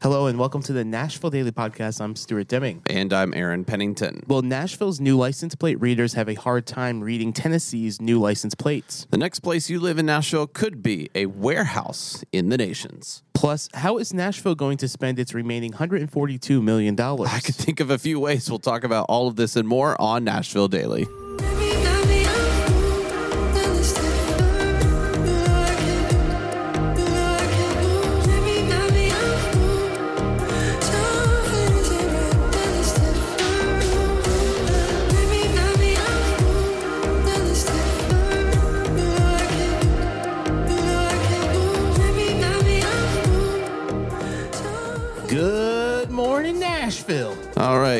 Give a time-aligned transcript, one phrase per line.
[0.00, 2.00] Hello and welcome to the Nashville Daily Podcast.
[2.00, 2.82] I'm Stuart Deming.
[2.88, 4.22] And I'm Aaron Pennington.
[4.28, 9.08] Well, Nashville's new license plate readers have a hard time reading Tennessee's new license plates.
[9.10, 13.24] The next place you live in Nashville could be a warehouse in the nations.
[13.34, 16.98] Plus, how is Nashville going to spend its remaining $142 million?
[17.00, 18.48] I could think of a few ways.
[18.48, 21.08] We'll talk about all of this and more on Nashville Daily.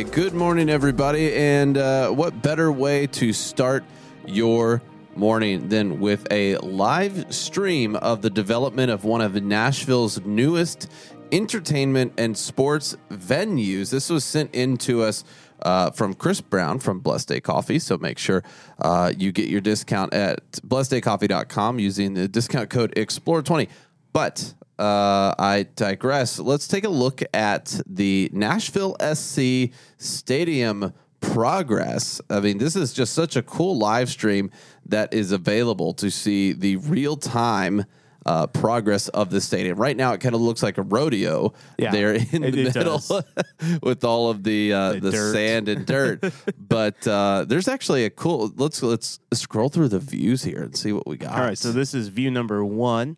[0.04, 0.12] Right.
[0.12, 1.34] Good morning, everybody.
[1.34, 3.82] And uh, what better way to start
[4.26, 4.80] your
[5.16, 10.88] morning than with a live stream of the development of one of Nashville's newest
[11.32, 13.90] entertainment and sports venues?
[13.90, 15.24] This was sent in to us.
[15.60, 17.80] Uh, from Chris Brown from Blessed Day Coffee.
[17.80, 18.44] So make sure
[18.80, 23.68] uh, you get your discount at blesseddaycoffee.com using the discount code EXPLORE20.
[24.12, 26.38] But uh, I digress.
[26.38, 32.20] Let's take a look at the Nashville SC Stadium progress.
[32.30, 34.50] I mean, this is just such a cool live stream
[34.86, 37.84] that is available to see the real time.
[38.26, 39.78] Uh, progress of the stadium.
[39.78, 43.00] Right now, it kind of looks like a rodeo Yeah, there in it- the middle
[43.82, 46.22] with all of the uh, The the, sand and dirt.
[46.58, 48.52] but uh, there's actually a cool.
[48.56, 51.36] Let's let's scroll through the views here and see what we got.
[51.38, 53.16] All right, so this is view number one.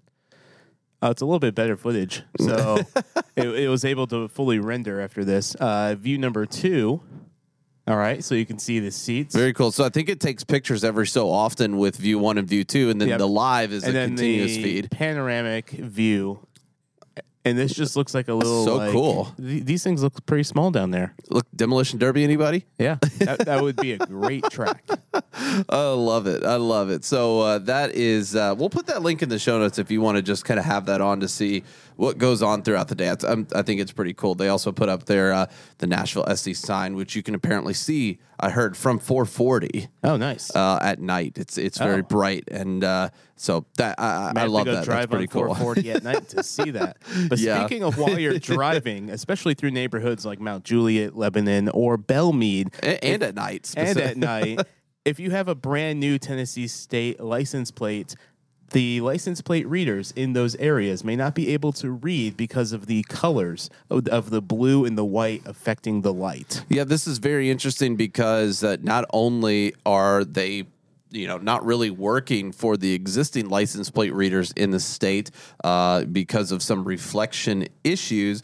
[1.03, 2.77] Uh, it's a little bit better footage, so
[3.37, 5.55] it, it was able to fully render after this.
[5.55, 7.01] Uh, view number two.
[7.89, 9.35] All right, so you can see the seats.
[9.35, 9.73] Very cool.
[9.73, 12.91] So I think it takes pictures every so often with view one and view two,
[12.91, 13.19] and then Yep.
[13.19, 14.91] the live is and a then continuous the feed.
[14.91, 16.47] panoramic view.
[17.45, 19.33] And this just looks like a little So like- cool.
[19.39, 21.15] th- these things look pretty small down there.
[21.31, 22.67] Look, Demolition Derby, anybody?
[22.79, 24.85] Yeah, that, that would be a great track.
[25.71, 26.45] I love it.
[26.45, 27.03] I love it.
[27.05, 30.01] So uh, that is, uh, we'll put that link in the show notes if you
[30.03, 31.65] want to just kind of have that on to see
[32.01, 33.09] what goes on throughout the day.
[33.09, 34.35] Um, I think it's pretty cool.
[34.35, 35.47] They also put up their uh,
[35.79, 38.19] the Nashville SC sign, which you can apparently see.
[38.43, 40.51] I heard from 440 Oh, nice.
[40.57, 41.37] uh, at night.
[41.37, 42.07] It's it's very Oh.
[42.09, 44.73] bright, and uh, so that I, I love that.
[44.73, 45.55] That's drive pretty on cool.
[45.55, 46.97] 440 at night to see that.
[47.29, 47.61] But Yeah.
[47.67, 52.71] speaking of while you're driving, especially through neighborhoods like Mount Juliet, Lebanon, or Belle Meade,
[52.83, 54.61] A- and, at night, and at night,
[55.05, 58.15] if you have a brand new Tennessee state license plate,
[58.71, 62.87] the license plate readers in those areas may not be able to read because of
[62.87, 66.65] the colors of, of the blue and the white affecting the light.
[66.69, 70.65] Yeah, this is very interesting because uh, not only are they
[71.13, 75.31] you know not really working for the existing license plate readers in the state
[75.65, 78.43] uh, because of some reflection issues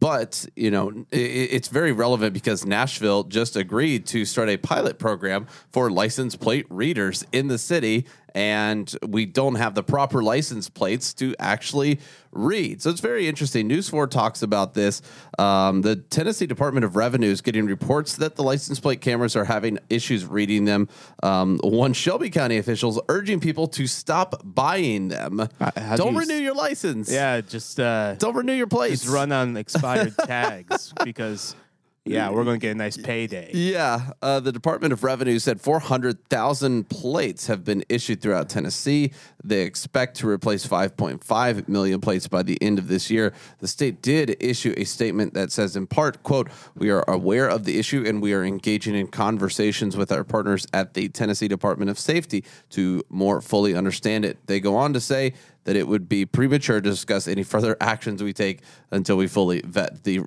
[0.00, 4.56] but you know i- i- it's very relevant because Nashville just agreed to start a
[4.56, 10.22] pilot program for license plate readers in the city and we don't have the proper
[10.22, 12.00] license plates to actually
[12.32, 12.82] read.
[12.82, 13.68] So it's very interesting.
[13.68, 15.02] News 4 talks about this.
[15.38, 19.44] Um, the Tennessee Department of Revenue is getting reports that the license plate cameras are
[19.44, 20.88] having issues reading them.
[21.22, 25.38] Um, one Shelby County officials urging people to stop buying them.
[25.40, 27.10] Uh, do don't you renew s- your license.
[27.12, 29.02] Yeah, just uh, Don't renew your plates.
[29.02, 31.54] just run on expired tags because
[32.04, 33.50] yeah, we're going to get a nice payday.
[33.54, 39.12] Yeah, uh, the Department of Revenue said 400,000 plates have been issued throughout Tennessee.
[39.42, 43.32] They expect to replace 5.5 million plates by the end of this year.
[43.60, 47.64] The state did issue a statement that says, in part, "quote We are aware of
[47.64, 51.90] the issue and we are engaging in conversations with our partners at the Tennessee Department
[51.90, 55.32] of Safety to more fully understand it." They go on to say
[55.64, 58.60] that it would be premature to discuss any further actions we take
[58.90, 60.20] until we fully vet the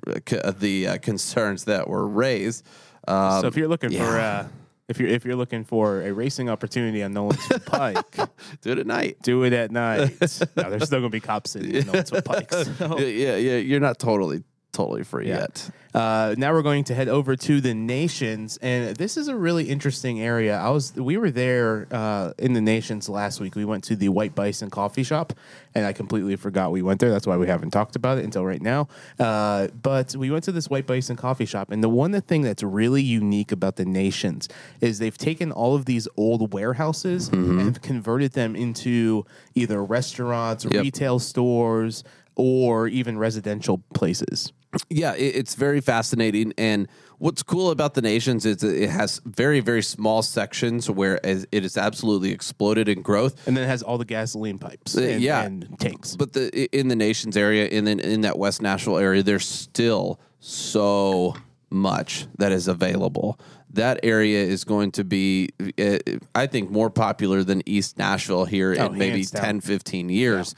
[0.44, 2.64] uh, the uh, concerns that were raised.
[3.06, 4.40] Um, So if you're looking for yeah.
[4.44, 4.48] uh,
[4.88, 8.30] if you're if you're looking for a racing opportunity on Nolensville Pike,
[8.62, 9.18] do it at night.
[9.22, 10.18] do it at night.
[10.56, 12.52] no, there's still gonna be cops in Nolensville Pike.
[12.52, 14.42] so- yeah, yeah, you're not totally
[14.78, 15.40] totally free Yeah.
[15.40, 15.70] yet.
[15.94, 19.64] Uh, now we're going to head over to the nations, and this is a really
[19.68, 20.56] interesting area.
[20.56, 23.56] I was we were there uh, in the nations last week.
[23.56, 25.32] We went to the White Bison Coffee Shop,
[25.74, 27.10] and I completely forgot we went there.
[27.10, 28.86] That's why we haven't talked about it until right now.
[29.18, 32.62] Uh, but we went to this White Bison Coffee Shop, and the one thing that's
[32.62, 34.48] really unique about the nations
[34.80, 40.82] is they've taken all of these old warehouses and converted them into either restaurants, Yep.
[40.82, 42.04] retail stores
[42.36, 44.52] or even residential places.
[44.90, 46.52] Yeah, it, it's very fascinating.
[46.58, 46.88] And
[47.18, 51.46] what's cool about the nations is that it has very, very small sections where it
[51.52, 53.46] is absolutely exploded in growth.
[53.46, 55.42] And then it has all the gasoline pipes and, yeah.
[55.42, 56.16] and tanks.
[56.16, 61.34] But the in the nations area, in in that West Nashville area, there's still so
[61.70, 63.38] much that is available.
[63.70, 65.98] That area is going to be, uh,
[66.34, 69.44] I think, more popular than East Nashville here Oh, in maybe hands down.
[69.44, 70.54] 10, 15 years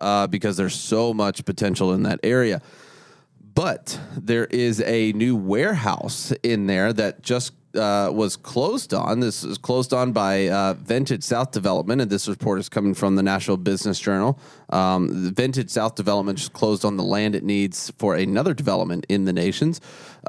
[0.00, 2.62] uh, because there's so much potential in that area.
[3.54, 9.20] But there is a new warehouse in there that just uh, was closed on.
[9.20, 13.16] This is closed on by uh, Vintage South Development, and this report is coming from
[13.16, 14.38] the Nashville Business Journal.
[14.70, 19.24] Um, Vintage South Development just closed on the land it needs for another development in
[19.24, 19.80] the nations.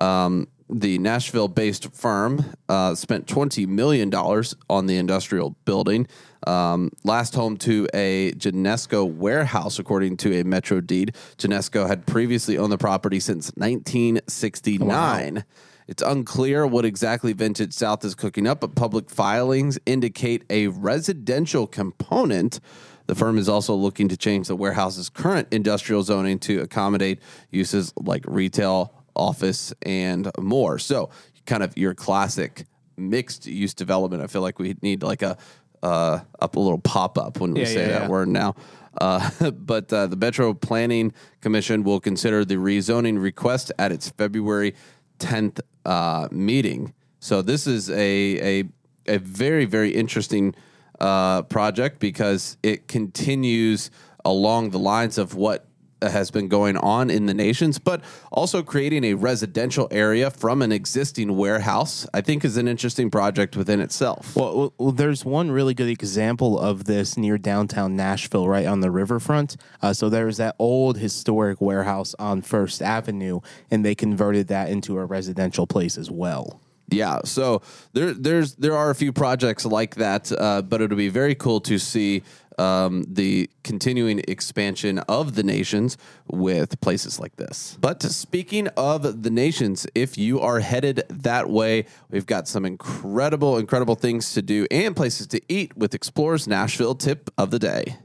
[0.02, 6.08] Um, the Nashville based firm uh, spent $20 million on the industrial building.
[6.46, 11.16] Um, last home to a Genesco warehouse, according to a Metro deed.
[11.38, 15.44] Genesco had previously owned the property since 1969.
[15.88, 21.68] It's unclear what exactly Vintage South is cooking up, but public filings indicate a residential
[21.68, 22.60] component.
[23.08, 27.20] The firm is also looking to change the warehouse's current industrial zoning to accommodate
[27.52, 30.80] uses like retail, office, and more.
[30.80, 31.12] So,
[31.46, 32.66] kind of your classic
[32.98, 34.24] mixed use development.
[34.24, 35.38] I feel like we need like a
[35.86, 38.08] uh, up a little pop up when we Yeah, say yeah, that yeah.
[38.10, 38.56] word now.
[39.00, 44.74] Uh, but uh, the Metro Planning Commission will consider the rezoning request at its February
[45.20, 46.94] 10th uh, meeting.
[47.20, 48.64] So this is a a,
[49.08, 50.56] a very very interesting
[51.00, 53.92] uh, project because it continues
[54.24, 55.68] along the lines of what
[56.02, 58.02] has been going on in the nations, but
[58.32, 62.08] also creating a residential area from an existing warehouse.
[62.14, 64.36] I think is an interesting project within itself.
[64.36, 68.82] Well, well, well, there's one really good example of this near downtown Nashville, right on
[68.82, 69.58] the riverfront.
[69.82, 73.40] Uh, so there's that old historic warehouse on First Avenue,
[73.72, 76.60] and they converted that into a residential place as well.
[76.90, 77.64] Yeah, so
[77.94, 81.60] there there's there are a few projects like that, uh, but it'll be very cool
[81.62, 82.22] to see
[82.58, 85.98] um, the continuing expansion of the nations
[86.28, 87.78] with places like this.
[87.82, 93.58] But speaking of the nations, if you are headed that way, we've got some incredible,
[93.58, 97.98] incredible things to do and places to eat with Explorers Nashville tip of the day.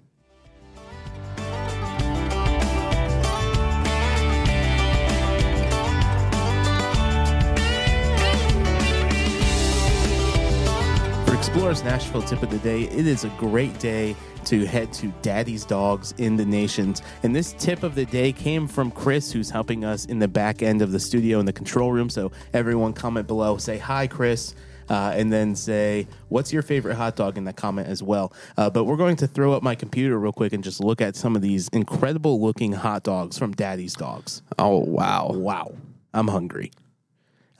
[11.50, 14.14] Explorers Nashville tip of the day, it is a great day
[14.44, 17.02] to head to Daddy's Dogs in the Nations.
[17.25, 20.62] And this tip of the day came from Chris, who's helping us in the back
[20.62, 22.08] end of the studio in the control room.
[22.08, 24.55] So everyone comment below, say hi, Chris.
[24.88, 28.32] Uh, and then say, what's your favorite hot dog in the comment as well.
[28.56, 31.17] Uh, but we're going to throw up my computer real quick and just look at
[31.17, 34.43] some of these incredible looking hot dogs from Daddy's Dogs.
[34.56, 35.32] Oh wow!
[35.32, 35.75] Wow,
[36.14, 36.70] I'm hungry.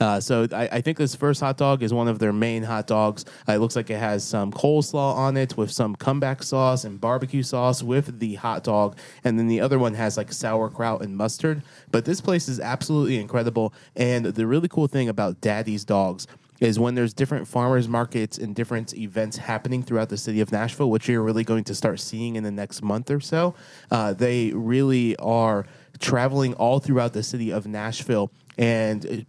[0.01, 2.87] Uh, so I, I think this first hot dog is one of their main hot
[2.87, 3.23] dogs.
[3.47, 6.99] Uh, it looks like it has some coleslaw on it with some comeback sauce and
[6.99, 11.15] barbecue sauce with the hot dog, and then the other one has like sauerkraut and
[11.15, 11.61] mustard.
[11.91, 16.25] But this place is absolutely incredible, and the really cool thing about Daddy's Dogs
[16.59, 20.89] is when there's different farmers markets and different events happening throughout the city of Nashville,
[20.89, 23.55] which you're really going to start seeing in the next month or so.
[23.89, 25.65] Uh, they really are
[25.99, 29.25] traveling all throughout the city of Nashville and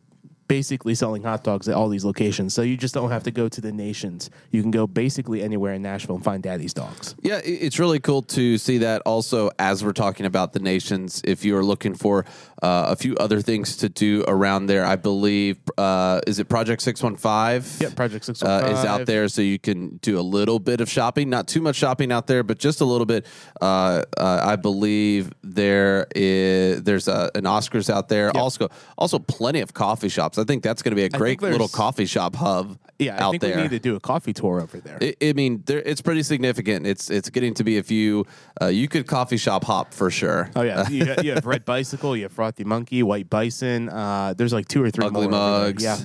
[0.48, 2.52] basically selling hot dogs at all these locations.
[2.54, 4.30] So you just don't have to go to the nations.
[4.50, 7.14] You can go basically anywhere in Nashville and find Daddy's Dogs.
[7.22, 11.20] Yeah, it's really cool to see that also as we're talking about the nations.
[11.24, 12.24] If you're looking for
[12.62, 16.82] uh, a few other things to do around there, I believe, uh, is it Project
[16.82, 17.80] 615?
[17.88, 18.76] Yeah, Project Uh, 615.
[18.76, 21.30] is out there, so you can do a little bit of shopping.
[21.30, 23.26] Not too much shopping out there, but just a little bit.
[23.60, 28.30] Uh, uh, I believe there is there's a, an Oscars out there.
[28.36, 28.68] Also,
[28.98, 30.31] also plenty of coffee shops.
[30.40, 32.78] I think that's going to be a great little coffee shop hub.
[32.98, 33.56] Yeah, I out think there.
[33.56, 34.96] we need to do a coffee tour over there.
[35.02, 36.86] I, I mean, there, it's pretty significant.
[36.86, 38.24] It's it's getting to be a few.
[38.60, 40.50] Uh, you could coffee shop hop for sure.
[40.56, 43.88] Oh yeah, you, got- you have Red Bicycle, you have Frothy Monkey, White Bison.
[43.88, 45.82] Uh, there's like two or three Ugly more mugs.
[45.82, 45.98] Yeah,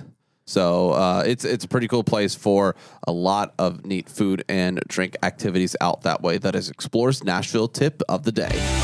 [0.46, 2.76] So uh, it's it's a pretty cool place for
[3.08, 6.38] a lot of neat food and drink activities out that way.
[6.40, 8.77] That is Explores Nashville tip of the day.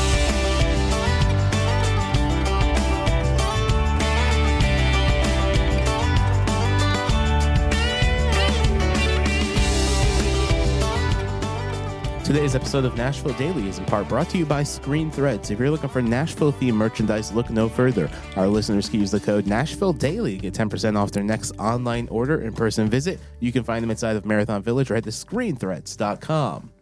[12.34, 15.52] Today's episode of Nashville Daily is in part brought to you by Screen Threads.
[15.52, 18.10] If you're looking for Nashville themed merchandise, look no further.
[18.34, 22.08] Our listeners can use the code Nashville Daily to get 10% off their next online
[22.08, 23.20] order in person visit.
[23.38, 26.72] You can find them inside of Marathon Village or at the screenthreads.com.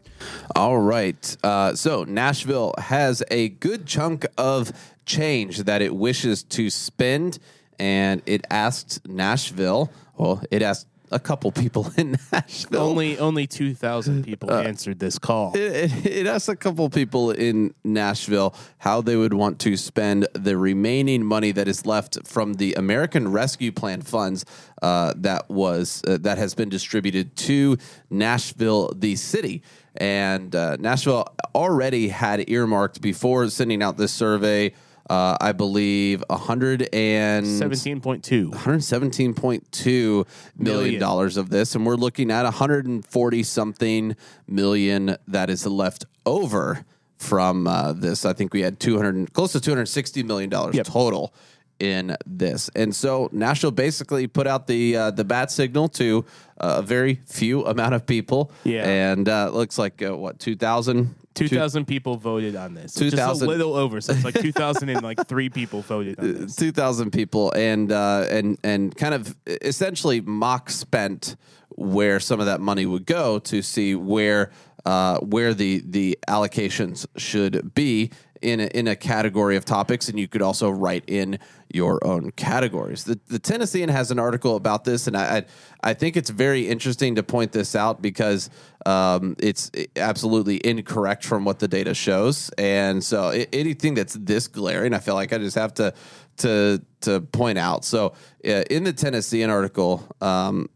[0.57, 1.37] All right.
[1.45, 4.73] Uh, so Nashville has a good chunk of
[5.05, 7.39] change that it wishes to spend,
[7.79, 9.93] and it asked Nashville.
[10.17, 12.83] Well, it asked a couple people in Nashville.
[12.83, 15.53] Only only two thousand people answered this call.
[15.55, 20.27] It, it, it asked a couple people in Nashville how they would want to spend
[20.35, 24.45] the remaining money that is left from the American Rescue Plan funds
[24.83, 27.77] uh, that was uh, that has been distributed to
[28.11, 29.63] Nashville, the city.
[29.97, 34.73] And uh, Nashville already had earmarked before sending out this survey.
[35.11, 38.51] Uh, I believe a hundred and Seventeen point two.
[38.51, 41.01] 117.2 million Million.
[41.01, 44.17] dollars of this and we're looking at 140 something
[44.47, 46.85] million that is left over
[47.19, 50.87] from uh, this i think we had 200 close to 260 million dollars Yep.
[50.87, 51.35] total
[51.79, 56.25] in this and so nashville basically put out the uh, the bat signal to
[56.61, 58.85] uh, a very few amount of people Yeah.
[58.89, 62.95] and uh, it looks like uh, what 2000 Two thousand people voted on this.
[62.95, 64.01] Just 2,000 a little over.
[64.01, 66.57] So it's like two thousand and like three people voted on this.
[66.57, 71.37] two thousand people, and uh, and and kind of essentially mock spent
[71.77, 74.51] where some of that money would go to see where
[74.85, 78.11] uh, where the the allocations should be
[78.43, 81.39] in a, in a category of topics, and you could also write in
[81.73, 83.05] your own categories.
[83.05, 85.45] The the Tennessean has an article about this, and I I,
[85.91, 88.51] I think it's very interesting to point this out because
[88.85, 94.49] um, it's absolutely incorrect from what the data shows, and so i anything that's this
[94.49, 95.95] glaring, I feel like I just have to
[96.39, 97.85] to to point out.
[97.85, 100.69] So uh, in the Tennessean article, um,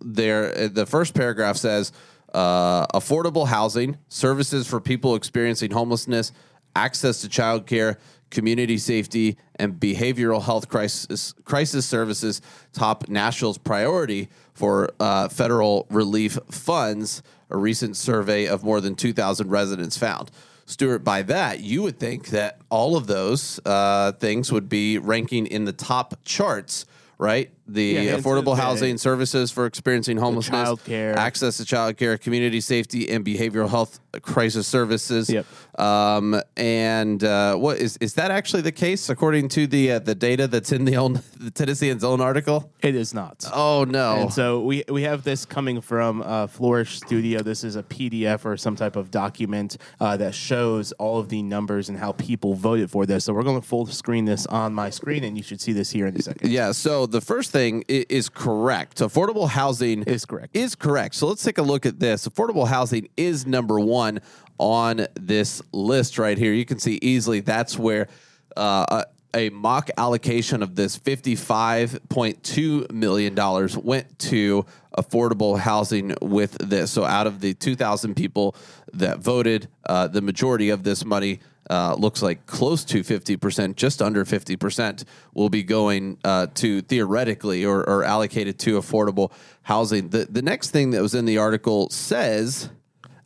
[0.00, 1.92] there uh, the first paragraph says
[2.34, 6.32] uh, affordable housing, services for people experiencing homelessness,
[6.74, 7.96] access to childcare,
[8.30, 12.40] community safety, and behavioral health crisis crisis services
[12.72, 17.22] top Nashville's priority for uh, federal relief funds.
[17.50, 20.30] A recent survey of more than 2,000 residents found.
[20.64, 25.46] Stuart, by that, you would think that all of those uh, things would be ranking
[25.46, 26.86] in the top charts,
[27.18, 27.50] right?
[27.72, 31.16] The Yeah, affordable housing services for experiencing homelessness, childcare.
[31.16, 35.30] access to childcare, community safety, and behavioral health crisis services.
[35.30, 35.46] Yep.
[35.78, 40.14] Um, and uh, what is is that actually the case according to the uh, the
[40.14, 42.70] data that's in the own the Tennessean's own article?
[42.82, 43.46] It is not.
[43.52, 44.16] Oh no!
[44.16, 47.42] And so we we have this coming from uh, Flourish Studio.
[47.42, 51.42] This is a PDF or some type of document uh, that shows all of the
[51.42, 53.24] numbers and how people voted for this.
[53.24, 55.90] So we're going to full screen this on my screen, and you should see this
[55.90, 56.50] here in a second.
[56.50, 58.98] Yeah, so the first thing i- is correct.
[58.98, 60.54] Affordable housing Is correct.
[60.56, 61.14] Is correct.
[61.14, 62.26] So let's take a look at this.
[62.26, 64.20] Affordable housing is number one
[64.58, 66.52] on this list right here.
[66.52, 68.08] You can see easily that's where
[68.56, 69.04] uh,
[69.34, 73.34] a, a mock allocation of this $55.2 million
[73.82, 74.66] went to
[74.96, 76.90] affordable housing with this.
[76.90, 78.54] So out of the 2,000 people
[78.92, 81.40] that voted, uh, the majority of this money
[81.70, 85.04] uh, looks like close to 50%, just under 50%,
[85.34, 90.08] will be going uh, to theoretically or, or allocated to affordable housing.
[90.08, 92.68] The, the next thing that was in the article says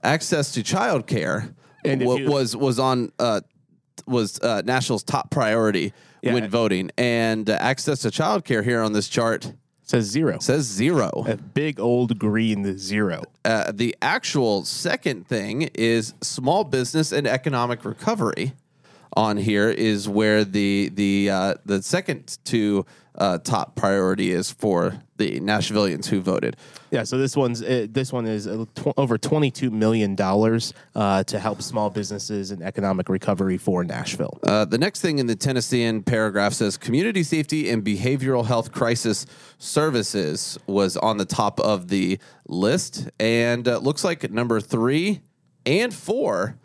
[0.03, 3.41] access to childcare And if you- was was on uh,
[4.07, 6.35] was uh, Nashville's top priority Yeah.
[6.35, 9.53] when voting, and uh, access to childcare here on this chart
[9.87, 10.39] says zero.
[10.41, 11.25] says zero.
[11.27, 13.23] A big old green zero.
[13.45, 18.53] Uh, the actual second thing is small business and economic recovery.
[19.17, 22.85] On here is where the the uh, the second to
[23.17, 26.57] uh, top priority is for the Nashvillians who voted.
[26.91, 30.75] Yeah, so this one's uh, this one is uh, tw- over twenty two million dollars
[30.95, 34.39] uh, to help small businesses and economic recovery for Nashville.
[34.43, 39.27] Uh, the next thing in the Tennessean paragraph says community safety and behavioral health crisis
[39.59, 45.23] services was on the top of the list, and uh, looks like number three
[45.65, 46.57] and four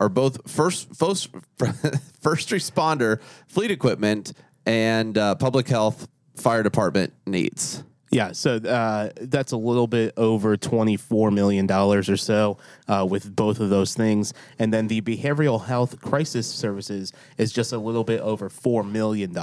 [0.00, 1.30] are both first first,
[2.20, 4.32] first responder fleet equipment
[4.66, 7.82] and uh, public health fire department needs.
[8.14, 13.58] Yeah, so uh, that's a little bit over $24 million or so uh, with both
[13.58, 14.32] of those things.
[14.56, 19.36] And then the behavioral health crisis services is just a little bit over $4 million.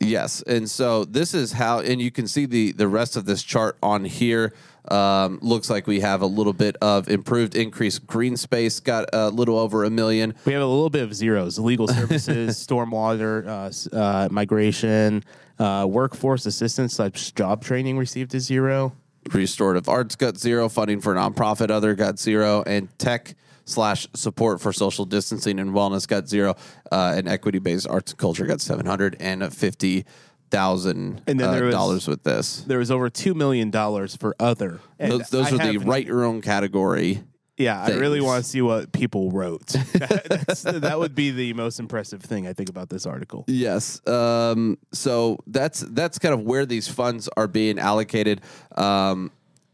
[0.00, 3.42] Yes, and so this is how, and you can see the the rest of this
[3.42, 4.52] chart on here.
[4.88, 9.30] Um, looks like we have a little bit of improved increased green space, got a
[9.30, 10.34] little over a million.
[10.44, 13.46] We have a little bit of zeros legal services, stormwater,
[13.94, 15.24] uh, uh, migration,
[15.58, 18.92] uh, workforce assistance, such job training received a zero.
[19.32, 23.34] Restorative arts got zero, funding for nonprofit other got zero, and tech
[23.64, 26.54] slash support for social distancing and wellness got zero,
[26.92, 30.04] uh, and equity based arts and culture got seven hundred and fifty
[30.50, 32.60] thousand And then there was- dollars with this.
[32.62, 34.78] There was over $2 million for other.
[35.00, 37.24] And Those, those I are the write your own category
[37.56, 39.66] Yeah, I really want to see what people wrote.
[39.94, 43.44] That's, that would be the most impressive thing I think about this article.
[43.46, 44.04] Yes.
[44.08, 48.40] Um, so that's that's kind of where these funds are being allocated.
[48.74, 49.30] Um,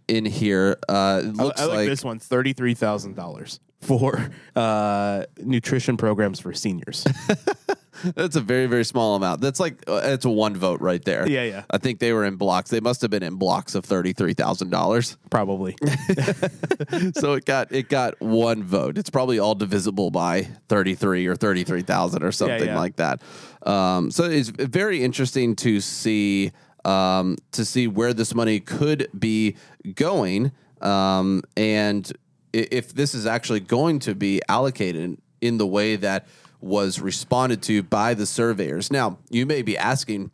[0.08, 3.60] in here, uh, it I, looks I like, like this one thirty three thousand dollars
[3.80, 7.06] for uh, nutrition programs for seniors.
[8.14, 9.40] that's a very very small amount.
[9.40, 11.28] That's like uh, it's a one vote right there.
[11.28, 11.64] Yeah, yeah.
[11.70, 12.70] I think they were in blocks.
[12.70, 15.16] They must have been in blocks of thirty three thousand dollars.
[15.30, 15.76] Probably.
[17.14, 18.98] so it got it got one vote.
[18.98, 22.78] It's probably all divisible by 33 or 33,000 or something yeah.
[22.78, 23.22] like that.
[23.62, 26.52] Um, so it's very interesting to see
[26.84, 29.56] um, to see where this money could be
[29.94, 32.10] going, um, and
[32.54, 36.26] if this is actually going to be allocated in the way that
[36.60, 38.90] was responded to by the surveyors.
[38.90, 40.30] Now, you may be asking,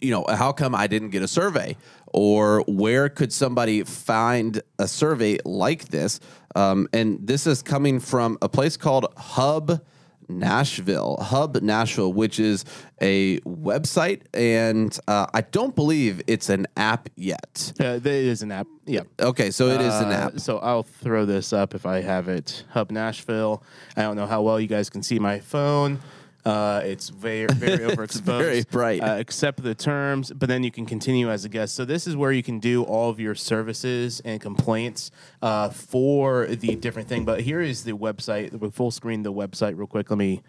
[0.00, 1.76] you know, how come I didn't get a survey?
[2.12, 6.20] Or where could somebody find a survey like this?
[6.56, 9.82] Um, and this is coming from a place called Hub
[10.28, 12.64] Nashville, Hub Nashville, which is
[13.00, 17.72] a website, and uh, I don't believe it's an app yet.
[17.80, 18.66] uh, there is an app.
[18.86, 19.02] Yeah.
[19.20, 20.40] Okay, so it is an Uh, app.
[20.40, 22.64] So I'll throw this up if I have it.
[22.70, 23.62] Hub Nashville.
[23.96, 25.98] I don't know how well you guys can see my phone.
[26.48, 28.22] Uh, it's very very overexposed.
[28.40, 29.02] very bright.
[29.02, 31.74] Uh, accept the terms, but then you can continue as a guest.
[31.74, 35.10] So this is where you can do all of your services and complaints
[35.42, 37.26] uh, for the different thing.
[37.26, 38.52] But here is the website.
[38.58, 40.10] We'll full screen the website real quick.
[40.10, 40.42] Let me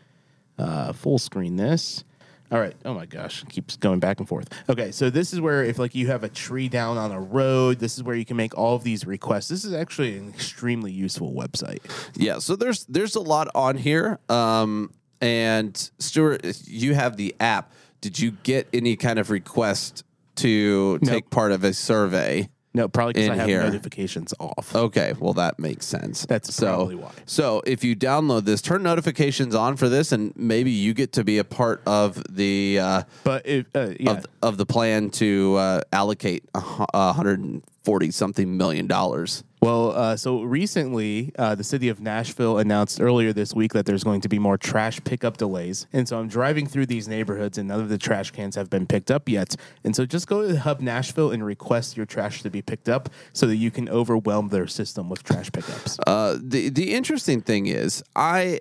[0.57, 2.05] uh, full screen this.
[2.51, 2.75] All right.
[2.83, 4.47] Oh my gosh, it keeps going back and forth.
[4.69, 7.77] Okay, so this is where if like you have a tree down on a road,
[7.77, 9.49] this is where you can make all of these requests.
[9.49, 11.79] This is actually an extremely useful website.
[12.15, 14.17] Yeah, so there's there's a lot on here.
[14.29, 14.91] Um,
[15.21, 17.73] and Stuart, you have the app.
[18.01, 20.03] Did you get any kind of request
[20.35, 22.49] to take part of a survey?
[22.73, 23.63] No, probably because I have here.
[23.63, 24.75] notifications off.
[24.75, 26.25] Okay, well that makes sense.
[26.27, 27.11] That's so, probably why.
[27.25, 31.23] So if you download this, turn notifications on for this, and maybe you get to
[31.23, 35.55] be a part of the uh, But if, uh, yeah, of, of the plan to
[35.55, 39.43] uh, allocate a hundred and forty something million dollars.
[39.61, 44.05] Well, uh, so recently, uh, the city of Nashville announced earlier this week that there's
[44.05, 45.85] going to be more trash pickup delays.
[45.91, 48.87] And so I'm driving through these neighborhoods, and none of the trash cans have been
[48.87, 49.55] picked up yet.
[49.83, 53.09] And so just go to Hub Nashville and request your trash to be picked up
[53.33, 55.99] so that you can overwhelm their system with trash pickups.
[56.07, 58.59] Uh, the the interesting thing is, I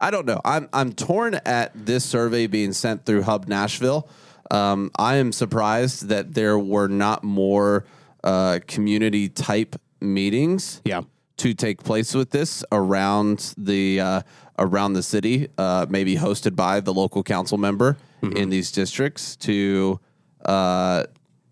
[0.00, 0.40] I don't know.
[0.44, 4.08] I'm I'm torn at this survey being sent through Hub Nashville.
[4.50, 7.84] Um, I am surprised that there were not more
[8.22, 10.80] uh, community type meetings.
[10.84, 11.02] Yeah.
[11.38, 14.22] To take place with this around the uh,
[14.56, 19.98] around the city, uh, maybe hosted by the local council member in these districts to
[20.44, 21.04] uh,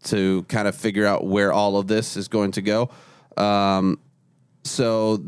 [0.04, 2.90] to kind of figure out where all of this is going to go.
[3.36, 3.98] Um,
[4.64, 5.22] so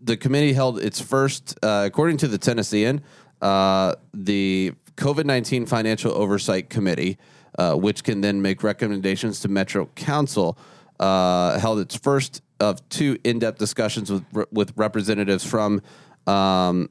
[0.00, 3.02] the committee held its first, uh, according to the Tennessean,
[3.42, 7.18] uh, the COVID 19 Financial Oversight Committee,
[7.58, 10.56] uh, which can then make recommendations to Metro Council,
[11.00, 15.82] uh, held its first of two in depth discussions with, with representatives from
[16.26, 16.88] um,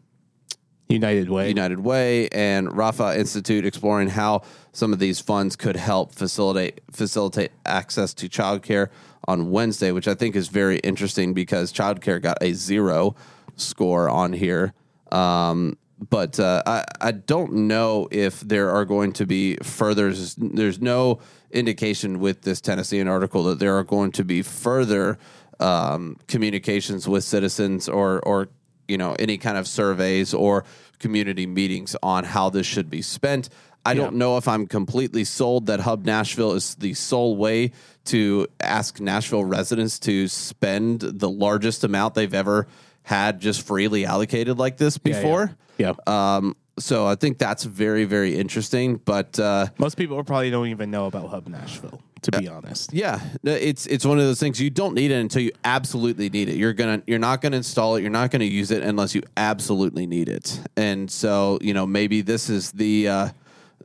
[0.89, 1.49] United Way.
[1.49, 7.51] United Way and Raphah Institute exploring how some of these funds could help facilitate facilitate
[7.65, 8.89] access to childcare
[9.27, 13.15] on Wednesday, which I think is very interesting because childcare got a zero
[13.55, 14.73] score on here.
[15.11, 15.77] Um,
[16.09, 20.13] but uh, I, I don't know if there are going to be further.
[20.13, 21.19] There's no
[21.51, 25.17] indication with this Tennessean article that there are going to be further
[25.59, 28.49] um, communications with citizens or or
[28.87, 30.65] you know any kind of surveys or
[30.99, 33.49] community meetings on how this should be spent.
[33.87, 37.71] I don't know if I'm completely sold that Hub Nashville is the sole way
[38.05, 42.65] to ask Nashville residents to spend the largest amount they've ever
[43.03, 45.21] had just freely allocated like this Yeah, yeah.
[45.21, 45.55] before.
[45.77, 45.93] Yeah.
[46.07, 48.97] Um, so I think that's very, very interesting.
[48.97, 52.93] But uh, Most people probably don't even know about Hub Nashville, to be honest.
[52.93, 56.49] yeah, it's it's one of those things you don't need it until you absolutely need
[56.49, 56.55] it.
[56.57, 58.01] You're gonna you're not gonna install it.
[58.01, 60.59] You're not gonna use it unless you absolutely need it.
[60.75, 63.29] And so you know maybe this is the uh,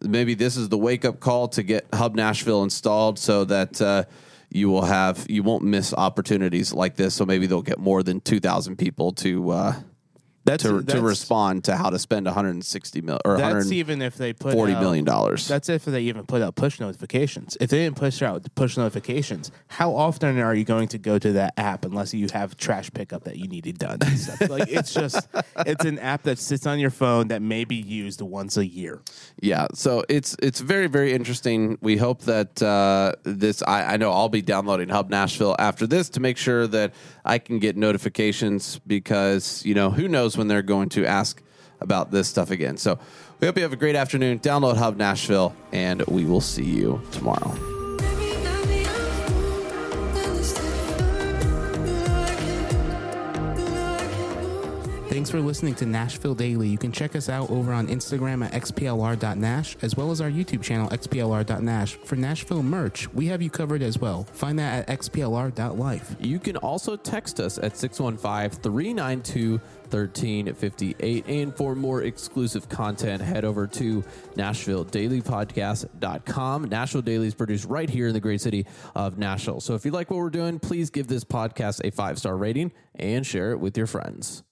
[0.03, 3.81] maybe this is the wake up call to get Hub Nashville installed so that.
[3.81, 4.05] Uh,
[4.53, 8.21] you will have you won't miss opportunities like this, so maybe they'll get more than
[8.21, 9.75] two thousand people to uh,
[10.45, 14.33] That's- to, to respond to how to spend 160 mil or That's even if they
[14.33, 15.47] put million out- dollars.
[15.47, 17.57] That's if they even put out push notifications.
[17.61, 21.33] If they didn't push out push notifications, how often are you going to go to
[21.33, 23.99] that app unless you have trash pickup that you needed done?
[24.01, 24.49] And stuff?
[24.49, 25.29] like it's just
[25.67, 29.03] it's an app that sits on your phone that may be used once a year.
[29.41, 31.77] Yeah, so it's it's very very interesting.
[31.81, 33.63] We hope that uh, this.
[33.67, 37.39] I, I know I'll be downloading Hub Nashville after this to make sure that I
[37.39, 41.43] can get notifications because you know who knows when they're going to ask
[41.81, 42.79] about this stuff again.
[42.79, 42.99] So
[43.41, 44.41] we hope you have a great afternoon.
[44.41, 47.70] Download Hub Nashville, and we will see you tomorrow.
[55.21, 56.67] Thanks for listening to Nashville Daily.
[56.67, 60.63] You can check us out over on Instagram at xplr.nash as well as our YouTube
[60.63, 61.97] channel xplr.nash.
[61.97, 64.25] For Nashville merch, we have you covered as well.
[64.25, 66.17] Find that at xplr.life.
[66.21, 71.29] You can also text us at 615 392 1358.
[71.29, 74.03] And for more exclusive content, head over to
[74.37, 76.65] NashvilleDailyPodcast.com.
[76.65, 79.61] Nashville Daily is produced right here in the great city of Nashville.
[79.61, 82.73] So if you like what we're doing, please give this podcast a five star rating
[82.95, 84.45] and share it with your friends.